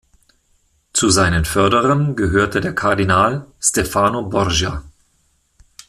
Zu 0.93 1.11
seinen 1.11 1.45
Förderern 1.45 2.15
gehörte 2.15 2.59
der 2.59 2.73
Kardinal 2.73 3.45
Stefano 3.59 4.23
Borgia. 4.23 4.81